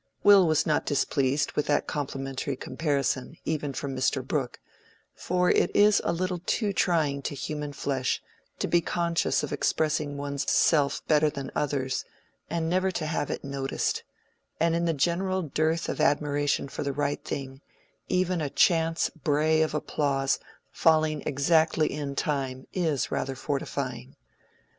Will 0.23 0.47
was 0.47 0.65
not 0.65 0.87
displeased 0.87 1.51
with 1.51 1.67
that 1.67 1.85
complimentary 1.85 2.55
comparison, 2.55 3.37
even 3.45 3.71
from 3.71 3.95
Mr. 3.95 4.25
Brooke; 4.25 4.59
for 5.13 5.51
it 5.51 5.69
is 5.75 6.01
a 6.03 6.11
little 6.11 6.39
too 6.39 6.73
trying 6.73 7.21
to 7.21 7.35
human 7.35 7.71
flesh 7.71 8.19
to 8.57 8.67
be 8.67 8.81
conscious 8.81 9.43
of 9.43 9.53
expressing 9.53 10.17
one's 10.17 10.49
self 10.49 11.05
better 11.05 11.29
than 11.29 11.51
others 11.53 12.03
and 12.49 12.67
never 12.67 12.89
to 12.89 13.05
have 13.05 13.29
it 13.29 13.43
noticed, 13.43 14.01
and 14.59 14.75
in 14.75 14.85
the 14.85 14.93
general 14.93 15.43
dearth 15.43 15.87
of 15.87 16.01
admiration 16.01 16.67
for 16.67 16.81
the 16.81 16.93
right 16.93 17.23
thing, 17.23 17.61
even 18.07 18.41
a 18.41 18.49
chance 18.49 19.11
bray 19.11 19.61
of 19.61 19.75
applause 19.75 20.39
falling 20.71 21.21
exactly 21.27 21.91
in 21.93 22.15
time 22.15 22.65
is 22.73 23.11
rather 23.11 23.35
fortifying. 23.35 24.15